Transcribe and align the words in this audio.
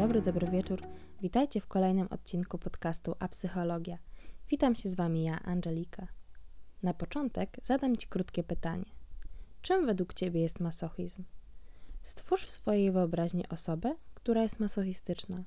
dobry, 0.00 0.22
dobry 0.22 0.46
wieczór. 0.50 0.82
Witajcie 1.22 1.60
w 1.60 1.66
kolejnym 1.66 2.06
odcinku 2.10 2.58
podcastu 2.58 3.14
A 3.18 3.28
Psychologia. 3.28 3.98
Witam 4.48 4.76
się 4.76 4.88
z 4.88 4.94
Wami 4.94 5.24
ja, 5.24 5.42
Angelika. 5.42 6.06
Na 6.82 6.94
początek 6.94 7.56
zadam 7.62 7.96
Ci 7.96 8.08
krótkie 8.08 8.42
pytanie. 8.42 8.84
Czym 9.62 9.86
według 9.86 10.14
Ciebie 10.14 10.40
jest 10.40 10.60
masochizm? 10.60 11.24
Stwórz 12.02 12.44
w 12.44 12.50
swojej 12.50 12.92
wyobraźni 12.92 13.48
osobę, 13.48 13.94
która 14.14 14.42
jest 14.42 14.60
masochistyczna. 14.60 15.44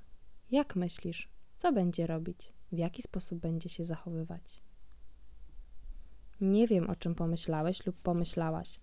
Jak 0.52 0.76
myślisz? 0.76 1.30
Co 1.58 1.72
będzie 1.72 2.08
robić? 2.08 2.54
W 2.72 2.78
jaki 2.78 3.02
sposób 3.02 3.40
będzie 3.40 3.70
się 3.70 3.86
zachowywać? 3.86 4.62
Nie 6.42 6.68
wiem, 6.68 6.90
o 6.90 6.96
czym 6.96 7.16
pomyślałeś 7.16 7.86
lub 7.86 8.02
pomyślałaś, 8.02 8.80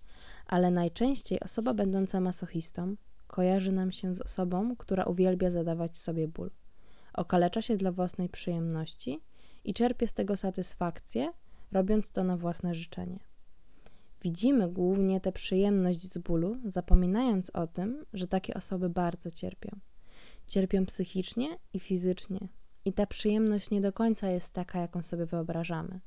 ale 0.46 0.70
najczęściej 0.70 1.40
osoba 1.40 1.74
będąca 1.74 2.20
masochistą 2.20 2.96
kojarzy 3.30 3.72
nam 3.72 3.92
się 3.92 4.14
z 4.14 4.20
osobą, 4.20 4.76
która 4.76 5.04
uwielbia 5.04 5.50
zadawać 5.50 5.98
sobie 5.98 6.28
ból. 6.28 6.50
Okalecza 7.14 7.62
się 7.62 7.76
dla 7.76 7.92
własnej 7.92 8.28
przyjemności 8.28 9.20
i 9.64 9.74
czerpie 9.74 10.06
z 10.06 10.12
tego 10.12 10.36
satysfakcję, 10.36 11.32
robiąc 11.72 12.10
to 12.10 12.24
na 12.24 12.36
własne 12.36 12.74
życzenie. 12.74 13.18
Widzimy 14.22 14.68
głównie 14.68 15.20
tę 15.20 15.32
przyjemność 15.32 16.12
z 16.12 16.18
bólu, 16.18 16.56
zapominając 16.64 17.50
o 17.50 17.66
tym, 17.66 18.04
że 18.12 18.26
takie 18.26 18.54
osoby 18.54 18.88
bardzo 18.88 19.30
cierpią. 19.30 19.78
Cierpią 20.46 20.86
psychicznie 20.86 21.58
i 21.72 21.80
fizycznie, 21.80 22.48
i 22.84 22.92
ta 22.92 23.06
przyjemność 23.06 23.70
nie 23.70 23.80
do 23.80 23.92
końca 23.92 24.28
jest 24.28 24.52
taka, 24.52 24.80
jaką 24.80 25.02
sobie 25.02 25.26
wyobrażamy. 25.26 26.00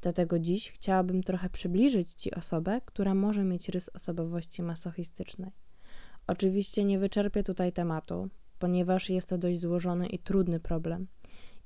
Dlatego 0.00 0.38
dziś 0.38 0.70
chciałabym 0.70 1.22
trochę 1.22 1.50
przybliżyć 1.50 2.12
Ci 2.12 2.34
osobę, 2.34 2.80
która 2.84 3.14
może 3.14 3.44
mieć 3.44 3.68
rys 3.68 3.90
osobowości 3.94 4.62
masochistycznej. 4.62 5.63
Oczywiście 6.26 6.84
nie 6.84 6.98
wyczerpię 6.98 7.42
tutaj 7.42 7.72
tematu, 7.72 8.28
ponieważ 8.58 9.10
jest 9.10 9.28
to 9.28 9.38
dość 9.38 9.60
złożony 9.60 10.06
i 10.06 10.18
trudny 10.18 10.60
problem. 10.60 11.06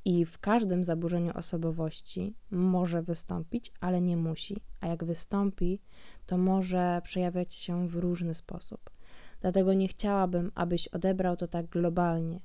I 0.04 0.24
w 0.24 0.38
każdym 0.38 0.84
zaburzeniu 0.84 1.32
osobowości 1.34 2.34
może 2.50 3.02
wystąpić, 3.02 3.72
ale 3.80 4.00
nie 4.00 4.16
musi. 4.16 4.56
A 4.80 4.86
jak 4.86 5.04
wystąpi, 5.04 5.80
to 6.26 6.38
może 6.38 7.00
przejawiać 7.04 7.54
się 7.54 7.88
w 7.88 7.96
różny 7.96 8.34
sposób. 8.34 8.90
Dlatego 9.40 9.74
nie 9.74 9.88
chciałabym, 9.88 10.52
abyś 10.54 10.88
odebrał 10.88 11.36
to 11.36 11.48
tak 11.48 11.66
globalnie. 11.66 12.40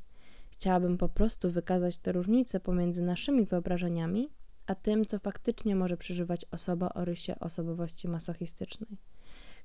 Chciałabym 0.50 0.97
po 0.97 1.09
prostu 1.09 1.50
wykazać 1.50 1.97
te 1.97 2.11
różnice 2.11 2.59
pomiędzy 2.59 3.02
naszymi 3.02 3.45
wyobrażeniami, 3.45 4.30
a 4.67 4.75
tym, 4.75 5.06
co 5.06 5.19
faktycznie 5.19 5.75
może 5.75 5.97
przeżywać 5.97 6.45
osoba 6.52 6.89
o 6.89 7.06
rysie 7.06 7.39
osobowości 7.39 8.08
masochistycznej. 8.08 8.97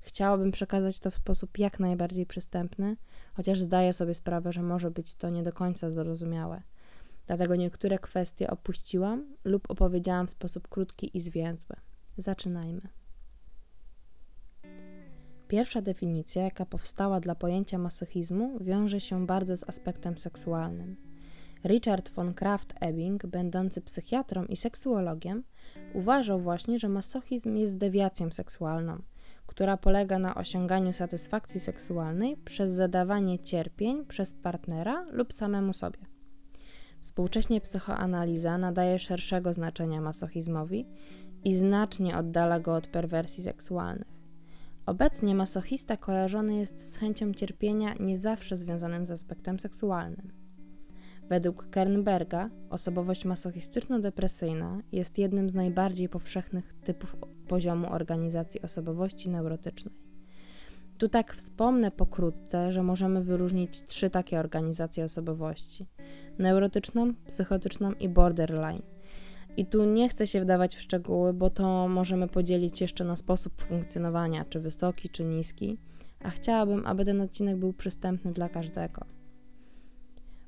Chciałabym 0.01 0.51
przekazać 0.51 0.99
to 0.99 1.11
w 1.11 1.15
sposób 1.15 1.57
jak 1.57 1.79
najbardziej 1.79 2.25
przystępny, 2.25 2.97
chociaż 3.33 3.61
zdaję 3.61 3.93
sobie 3.93 4.13
sprawę, 4.13 4.51
że 4.51 4.61
może 4.61 4.91
być 4.91 5.15
to 5.15 5.29
nie 5.29 5.43
do 5.43 5.53
końca 5.53 5.91
zrozumiałe. 5.91 6.61
Dlatego 7.27 7.55
niektóre 7.55 7.99
kwestie 7.99 8.49
opuściłam 8.49 9.35
lub 9.43 9.71
opowiedziałam 9.71 10.27
w 10.27 10.31
sposób 10.31 10.67
krótki 10.67 11.17
i 11.17 11.21
zwięzły. 11.21 11.75
Zaczynajmy. 12.17 12.81
Pierwsza 15.47 15.81
definicja, 15.81 16.43
jaka 16.43 16.65
powstała 16.65 17.19
dla 17.19 17.35
pojęcia 17.35 17.77
masochizmu, 17.77 18.59
wiąże 18.61 19.01
się 19.01 19.25
bardzo 19.25 19.57
z 19.57 19.69
aspektem 19.69 20.17
seksualnym. 20.17 20.95
Richard 21.65 22.09
von 22.09 22.33
Kraft-Ebing, 22.33 23.25
będący 23.27 23.81
psychiatrą 23.81 24.45
i 24.45 24.57
seksuologiem, 24.57 25.43
uważał 25.93 26.39
właśnie, 26.39 26.79
że 26.79 26.89
masochizm 26.89 27.55
jest 27.55 27.77
dewiacją 27.77 28.31
seksualną– 28.31 29.01
która 29.49 29.77
polega 29.77 30.19
na 30.19 30.35
osiąganiu 30.35 30.93
satysfakcji 30.93 31.59
seksualnej 31.59 32.37
przez 32.37 32.71
zadawanie 32.71 33.39
cierpień 33.39 34.05
przez 34.05 34.33
partnera 34.33 35.05
lub 35.11 35.33
samemu 35.33 35.73
sobie. 35.73 35.99
Współcześnie 37.01 37.61
psychoanaliza 37.61 38.57
nadaje 38.57 38.99
szerszego 38.99 39.53
znaczenia 39.53 40.01
masochizmowi 40.01 40.85
i 41.43 41.55
znacznie 41.55 42.17
oddala 42.17 42.59
go 42.59 42.75
od 42.75 42.87
perwersji 42.87 43.43
seksualnych. 43.43 44.19
Obecnie 44.85 45.35
masochista 45.35 45.97
kojarzony 45.97 46.55
jest 46.55 46.91
z 46.91 46.95
chęcią 46.95 47.33
cierpienia 47.33 47.93
nie 47.99 48.17
zawsze 48.17 48.57
związanym 48.57 49.05
z 49.05 49.11
aspektem 49.11 49.59
seksualnym. 49.59 50.31
Według 51.29 51.69
Kernberga 51.69 52.49
osobowość 52.69 53.25
masochistyczno-depresyjna 53.25 54.81
jest 54.91 55.17
jednym 55.17 55.49
z 55.49 55.53
najbardziej 55.53 56.09
powszechnych 56.09 56.73
typów 56.83 57.15
poziomu 57.49 57.93
organizacji 57.93 58.61
osobowości 58.61 59.29
neurotycznej. 59.29 59.93
Tu 60.97 61.09
tak 61.09 61.35
wspomnę 61.35 61.91
pokrótce, 61.91 62.71
że 62.71 62.83
możemy 62.83 63.23
wyróżnić 63.23 63.83
trzy 63.85 64.09
takie 64.09 64.39
organizacje 64.39 65.03
osobowości: 65.05 65.85
neurotyczną, 66.39 67.13
psychotyczną 67.27 67.93
i 67.93 68.09
borderline. 68.09 68.81
I 69.57 69.65
tu 69.65 69.85
nie 69.85 70.09
chcę 70.09 70.27
się 70.27 70.41
wdawać 70.41 70.75
w 70.75 70.81
szczegóły, 70.81 71.33
bo 71.33 71.49
to 71.49 71.87
możemy 71.87 72.27
podzielić 72.27 72.81
jeszcze 72.81 73.03
na 73.03 73.15
sposób 73.15 73.61
funkcjonowania, 73.61 74.45
czy 74.45 74.59
wysoki, 74.59 75.09
czy 75.09 75.23
niski, 75.23 75.77
a 76.23 76.29
chciałabym, 76.29 76.85
aby 76.85 77.05
ten 77.05 77.21
odcinek 77.21 77.57
był 77.57 77.73
przystępny 77.73 78.33
dla 78.33 78.49
każdego. 78.49 79.05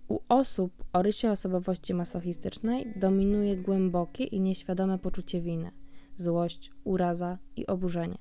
U 0.07 0.19
osób 0.29 0.83
o 0.93 1.01
rysie 1.01 1.31
osobowości 1.31 1.93
masochistycznej 1.93 2.93
dominuje 2.95 3.57
głębokie 3.57 4.23
i 4.23 4.41
nieświadome 4.41 4.99
poczucie 4.99 5.41
winy, 5.41 5.71
złość, 6.21 6.71
uraza 6.83 7.37
i 7.55 7.67
oburzenie. 7.67 8.17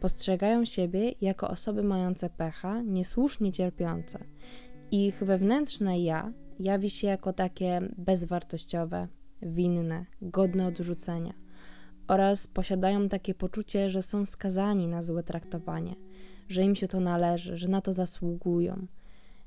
Postrzegają 0.00 0.64
siebie 0.64 1.14
jako 1.20 1.48
osoby 1.48 1.82
mające 1.82 2.30
pecha, 2.30 2.82
niesłusznie 2.82 3.52
cierpiące. 3.52 4.18
Ich 4.90 5.24
wewnętrzne 5.24 6.00
ja 6.00 6.32
jawi 6.58 6.90
się 6.90 7.06
jako 7.06 7.32
takie 7.32 7.80
bezwartościowe, 7.98 9.08
winne, 9.42 10.06
godne 10.22 10.66
odrzucenia 10.66 11.34
oraz 12.08 12.46
posiadają 12.46 13.08
takie 13.08 13.34
poczucie, 13.34 13.90
że 13.90 14.02
są 14.02 14.26
skazani 14.26 14.88
na 14.88 15.02
złe 15.02 15.22
traktowanie, 15.22 15.94
że 16.48 16.62
im 16.62 16.74
się 16.74 16.88
to 16.88 17.00
należy, 17.00 17.58
że 17.58 17.68
na 17.68 17.80
to 17.80 17.92
zasługują– 17.92 18.86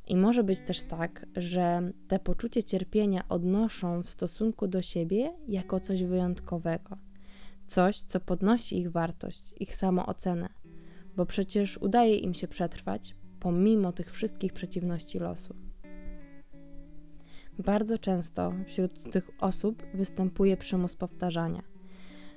i 0.07 0.15
może 0.15 0.43
być 0.43 0.61
też 0.61 0.81
tak, 0.81 1.25
że 1.35 1.91
te 2.07 2.19
poczucie 2.19 2.63
cierpienia 2.63 3.23
odnoszą 3.29 4.03
w 4.03 4.09
stosunku 4.09 4.67
do 4.67 4.81
siebie 4.81 5.33
jako 5.47 5.79
coś 5.79 6.03
wyjątkowego, 6.03 6.97
coś, 7.73 8.01
co 8.01 8.19
podnosi 8.19 8.79
ich 8.79 8.91
wartość, 8.91 9.53
ich 9.59 9.75
samoocenę, 9.75 10.49
bo 11.15 11.25
przecież 11.25 11.77
udaje 11.77 12.15
im 12.15 12.33
się 12.33 12.47
przetrwać 12.47 13.15
pomimo 13.39 13.91
tych 13.91 14.11
wszystkich 14.11 14.53
przeciwności 14.53 15.19
losu. 15.19 15.55
Bardzo 17.59 17.97
często 17.97 18.53
wśród 18.65 19.11
tych 19.11 19.29
osób 19.39 19.83
występuje 19.93 20.57
przymus 20.57 20.95
powtarzania 20.95 21.73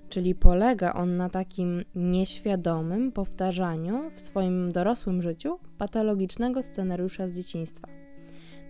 czyli 0.08 0.34
polega 0.34 0.92
on 0.92 1.16
na 1.16 1.28
takim 1.28 1.84
nieświadomym 1.94 3.12
powtarzaniu 3.12 4.10
w 4.10 4.20
swoim 4.20 4.72
dorosłym 4.72 5.22
życiu 5.22 5.58
patologicznego 5.78 6.62
scenariusza 6.62 7.28
z 7.28 7.36
dzieciństwa. 7.36 7.88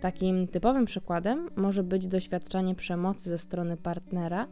Takim 0.01 0.47
typowym 0.47 0.85
przykładem 0.85 1.49
może 1.55 1.83
być 1.83 2.07
doświadczanie 2.07 2.75
przemocy 2.75 3.29
ze 3.29 3.37
strony 3.37 3.77
partnera 3.77 4.47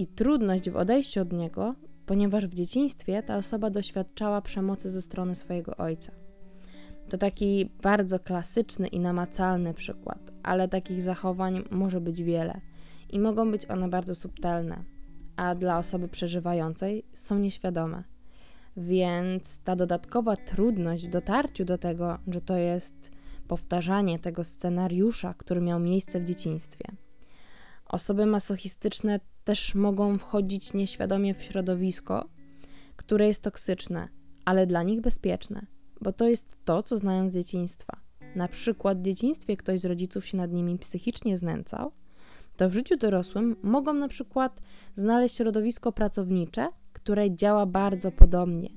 i 0.00 0.06
trudność 0.06 0.70
w 0.70 0.76
odejściu 0.76 1.20
od 1.20 1.32
niego, 1.32 1.74
ponieważ 2.06 2.46
w 2.46 2.54
dzieciństwie 2.54 3.22
ta 3.22 3.36
osoba 3.36 3.70
doświadczała 3.70 4.40
przemocy 4.42 4.90
ze 4.90 5.02
strony 5.02 5.34
swojego 5.34 5.76
ojca. 5.76 6.12
To 7.08 7.18
taki 7.18 7.70
bardzo 7.82 8.18
klasyczny 8.18 8.88
i 8.88 9.00
namacalny 9.00 9.74
przykład, 9.74 10.18
ale 10.42 10.68
takich 10.68 11.02
zachowań 11.02 11.64
może 11.70 12.00
być 12.00 12.22
wiele 12.22 12.60
i 13.10 13.20
mogą 13.20 13.50
być 13.50 13.70
one 13.70 13.88
bardzo 13.88 14.14
subtelne 14.14 14.84
a 15.36 15.54
dla 15.54 15.78
osoby 15.78 16.08
przeżywającej 16.08 17.04
są 17.14 17.38
nieświadome. 17.38 18.04
Więc 18.76 19.58
ta 19.58 19.76
dodatkowa 19.76 20.36
trudność 20.36 21.06
w 21.06 21.10
dotarciu 21.10 21.64
do 21.64 21.78
tego, 21.78 22.18
że 22.28 22.40
to 22.40 22.56
jest 22.56 23.10
powtarzanie 23.48 24.18
tego 24.18 24.44
scenariusza, 24.44 25.34
który 25.34 25.60
miał 25.60 25.80
miejsce 25.80 26.20
w 26.20 26.24
dzieciństwie. 26.24 26.84
Osoby 27.86 28.26
masochistyczne 28.26 29.20
też 29.44 29.74
mogą 29.74 30.18
wchodzić 30.18 30.74
nieświadomie 30.74 31.34
w 31.34 31.42
środowisko, 31.42 32.28
które 32.96 33.26
jest 33.26 33.42
toksyczne, 33.42 34.08
ale 34.44 34.66
dla 34.66 34.82
nich 34.82 35.00
bezpieczne, 35.00 35.66
bo 36.00 36.12
to 36.12 36.28
jest 36.28 36.56
to, 36.64 36.82
co 36.82 36.98
znają 36.98 37.30
z 37.30 37.34
dzieciństwa. 37.34 38.00
Na 38.36 38.48
przykład 38.48 38.98
w 38.98 39.02
dzieciństwie 39.02 39.56
ktoś 39.56 39.80
z 39.80 39.84
rodziców 39.84 40.26
się 40.26 40.36
nad 40.36 40.52
nimi 40.52 40.78
psychicznie 40.78 41.36
znęcał, 41.36 41.92
to 42.56 42.68
w 42.68 42.72
życiu 42.72 42.96
dorosłym 42.96 43.56
mogą 43.62 43.94
na 43.94 44.08
przykład 44.08 44.60
znaleźć 44.94 45.36
środowisko 45.36 45.92
pracownicze, 45.92 46.68
które 46.92 47.34
działa 47.34 47.66
bardzo 47.66 48.12
podobnie 48.12 48.70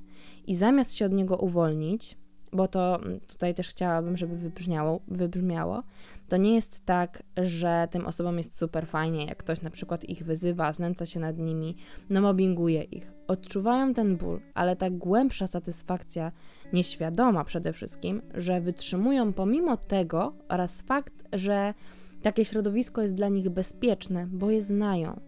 i 0.48 0.56
zamiast 0.56 0.95
się 0.95 1.06
od 1.06 1.12
niego 1.12 1.38
uwolnić, 1.38 2.18
bo 2.54 2.68
to 2.68 2.96
mm, 2.96 3.20
tutaj 3.20 3.54
też 3.54 3.68
chciałabym, 3.68 4.18
żeby 4.18 4.38
wybrzmiało, 4.38 5.02
wybrzmiało, 5.08 5.84
to 6.30 6.38
nie 6.38 6.56
jest 6.56 6.86
tak, 6.86 7.24
że 7.38 7.88
tym 7.92 8.06
osobom 8.06 8.38
jest 8.38 8.60
super 8.60 8.88
fajnie, 8.88 9.26
jak 9.26 9.38
ktoś 9.38 9.62
na 9.62 9.70
przykład 9.70 10.04
ich 10.04 10.24
wyzywa, 10.24 10.74
znęca 10.74 11.06
się 11.06 11.20
nad 11.20 11.38
nimi, 11.38 11.76
no 12.10 12.22
mobbinguje 12.22 12.84
ich. 12.84 13.14
Odczuwają 13.28 13.94
ten 13.94 14.18
ból, 14.18 14.40
ale 14.54 14.76
ta 14.76 14.90
głębsza 14.90 15.48
satysfakcja, 15.48 16.32
nieświadoma 16.74 17.44
przede 17.44 17.74
wszystkim, 17.74 18.22
że 18.34 18.62
wytrzymują 18.62 19.34
pomimo 19.34 19.78
tego 19.78 20.34
oraz 20.50 20.82
fakt, 20.82 21.14
że 21.34 21.74
takie 22.22 22.46
środowisko 22.46 23.02
jest 23.02 23.16
dla 23.16 23.30
nich 23.30 23.50
bezpieczne, 23.50 24.28
bo 24.32 24.52
je 24.52 24.62
znają. 24.62 25.20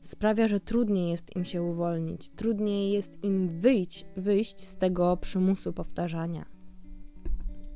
Sprawia, 0.00 0.48
że 0.48 0.60
trudniej 0.60 1.10
jest 1.10 1.36
im 1.36 1.44
się 1.44 1.62
uwolnić, 1.62 2.30
trudniej 2.30 2.92
jest 2.92 3.24
im 3.24 3.48
wyjść, 3.48 4.06
wyjść 4.16 4.60
z 4.60 4.76
tego 4.76 5.16
przymusu 5.16 5.72
powtarzania. 5.72 6.61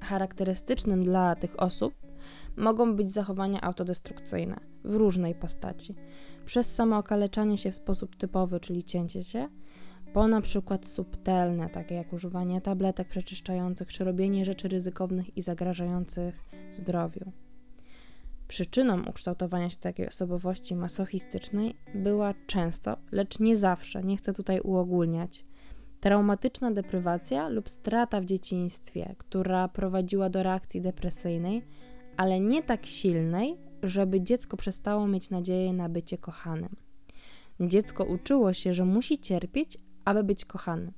Charakterystycznym 0.09 1.05
dla 1.05 1.37
tych 1.37 1.61
osób 1.61 1.95
mogą 2.57 2.97
być 2.97 3.11
zachowania 3.11 3.61
autodestrukcyjne 3.61 4.57
w 4.85 4.95
różnej 4.95 5.35
postaci. 5.35 5.95
Przez 6.45 6.75
samookaleczanie 6.75 7.59
się 7.59 7.71
w 7.71 7.75
sposób 7.75 8.17
typowy, 8.17 8.61
czyli 8.61 8.85
cięcie 8.85 9.25
się, 9.25 9.49
po 10.13 10.29
na 10.29 10.41
przykład 10.41 10.87
subtelne, 10.87 11.71
takie 11.71 11.95
jak 11.95 12.13
używanie 12.13 12.61
tabletek 12.61 13.09
przeczyszczających 13.09 13.89
czy 13.89 14.05
robienie 14.05 14.45
rzeczy 14.45 14.69
ryzykownych 14.69 15.37
i 15.37 15.43
zagrażających 15.43 16.41
zdrowiu. 16.71 17.33
Przyczyną 18.49 19.03
ukształtowania 19.03 19.71
się 19.71 19.77
takiej 19.77 20.09
osobowości 20.09 20.77
masochistycznej 20.77 21.75
była 21.95 22.35
często, 22.47 22.97
lecz 23.13 23.41
nie 23.41 23.57
zawsze, 23.57 24.03
nie 24.03 24.17
chcę 24.17 24.33
tutaj 24.33 24.61
uogólniać, 24.61 25.45
traumatyczna 26.07 26.71
deprywacja 26.71 27.49
lub 27.49 27.69
strata 27.69 28.21
w 28.21 28.25
dzieciństwie, 28.25 29.15
która 29.19 29.69
prowadziła 29.69 30.31
do 30.31 30.43
reakcji 30.43 30.81
depresyjnej, 30.81 31.63
ale 32.17 32.41
nie 32.41 32.63
tak 32.63 32.87
silnej, 32.87 33.57
żeby 33.83 34.21
dziecko 34.21 34.57
przestało 34.57 35.07
mieć 35.07 35.31
nadzieję 35.31 35.73
na 35.73 35.89
bycie 35.89 36.19
kochanym. 36.19 36.77
Dziecko 37.61 38.05
uczyło 38.05 38.53
się, 38.53 38.75
że 38.75 38.85
musi 38.85 39.19
cierpieć, 39.19 39.79
aby 40.05 40.25
być 40.25 40.45
kochanym. 40.45 40.93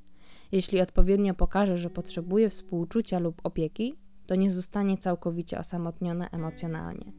Jeśli 0.53 0.81
odpowiednio 0.81 1.35
pokaże, 1.35 1.79
że 1.79 1.91
potrzebuje 1.91 2.51
współczucia 2.51 3.19
lub 3.19 3.41
opieki, 3.45 3.95
to 4.27 4.35
nie 4.35 4.51
zostanie 4.51 4.99
całkowicie 4.99 5.59
osamotnione 5.59 6.31
emocjonalnie. 6.31 7.13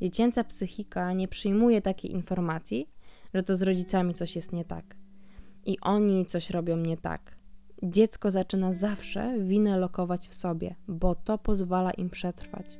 Dziecięca 0.00 0.44
psychika 0.44 1.12
nie 1.12 1.28
przyjmuje 1.28 1.82
takiej 1.82 2.12
informacji, 2.12 2.90
że 3.34 3.42
to 3.42 3.56
z 3.56 3.62
rodzicami 3.62 4.14
coś 4.14 4.36
jest 4.36 4.52
nie 4.52 4.64
tak 4.64 4.99
i 5.66 5.80
oni 5.80 6.26
coś 6.26 6.50
robią 6.50 6.76
nie 6.76 6.96
tak. 6.96 7.36
Dziecko 7.82 8.30
zaczyna 8.30 8.74
zawsze 8.74 9.38
winę 9.40 9.78
lokować 9.78 10.28
w 10.28 10.34
sobie, 10.34 10.74
bo 10.88 11.14
to 11.14 11.38
pozwala 11.38 11.90
im 11.90 12.10
przetrwać. 12.10 12.78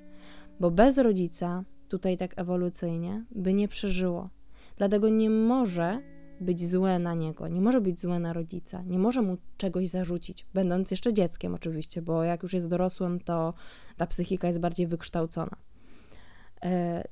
Bo 0.60 0.70
bez 0.70 0.98
rodzica, 0.98 1.64
tutaj 1.88 2.16
tak 2.16 2.34
ewolucyjnie, 2.36 3.24
by 3.30 3.54
nie 3.54 3.68
przeżyło. 3.68 4.30
Dlatego 4.76 5.08
nie 5.08 5.30
może 5.30 6.02
być 6.40 6.68
złe 6.68 6.98
na 6.98 7.14
niego, 7.14 7.48
nie 7.48 7.60
może 7.60 7.80
być 7.80 8.00
złe 8.00 8.18
na 8.18 8.32
rodzica, 8.32 8.82
nie 8.82 8.98
może 8.98 9.22
mu 9.22 9.36
czegoś 9.56 9.88
zarzucić, 9.88 10.46
będąc 10.54 10.90
jeszcze 10.90 11.12
dzieckiem 11.12 11.54
oczywiście, 11.54 12.02
bo 12.02 12.24
jak 12.24 12.42
już 12.42 12.52
jest 12.52 12.68
dorosłym, 12.68 13.20
to 13.20 13.54
ta 13.96 14.06
psychika 14.06 14.46
jest 14.46 14.60
bardziej 14.60 14.86
wykształcona. 14.86 15.56
E, 16.62 17.04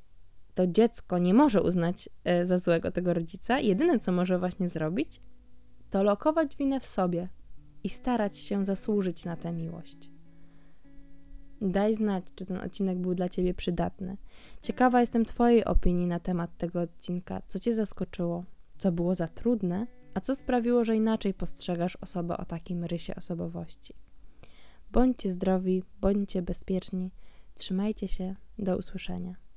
to 0.55 0.67
dziecko 0.67 1.19
nie 1.19 1.35
może 1.35 1.63
uznać 1.63 2.09
e, 2.25 2.47
za 2.47 2.59
złego 2.59 2.91
tego 2.91 3.15
rodzica. 3.15 3.59
Jedyne, 3.59 3.99
co 3.99 4.13
może 4.13 4.39
właśnie 4.39 4.69
zrobić, 4.69 5.21
to 5.91 6.03
lokować 6.03 6.57
winę 6.57 6.81
w 6.81 6.87
sobie 6.87 7.29
i 7.85 7.89
starać 7.89 8.39
się 8.39 8.65
zasłużyć 8.65 9.25
na 9.25 9.37
tę 9.37 9.53
miłość. 9.53 10.11
Daj 11.61 11.95
znać, 11.95 12.25
czy 12.35 12.47
ten 12.47 12.57
odcinek 12.57 12.99
był 12.99 13.15
dla 13.15 13.29
Ciebie 13.29 13.55
przydatny. 13.55 14.17
Ciekawa 14.63 15.01
jestem 15.01 15.25
Twojej 15.25 15.65
opinii 15.65 16.07
na 16.07 16.21
temat 16.21 16.57
tego 16.59 16.81
odcinka. 16.81 17.43
Co 17.49 17.59
Cię 17.59 17.75
zaskoczyło? 17.75 18.45
Co 18.79 18.93
było 18.93 19.15
za 19.15 19.29
trudne? 19.29 19.87
A 20.15 20.21
co 20.21 20.35
sprawiło, 20.37 20.85
że 20.85 20.97
inaczej 20.97 21.35
postrzegasz 21.35 21.97
osobę 21.97 22.37
o 22.37 22.45
takim 22.45 22.85
rysie 22.85 23.15
osobowości? 23.15 23.95
Bądźcie 24.93 25.31
zdrowi, 25.31 25.83
bądźcie 26.01 26.43
bezpieczni, 26.43 27.11
trzymajcie 27.55 28.09
się, 28.09 28.35
do 28.59 28.77
usłyszenia. 28.77 29.48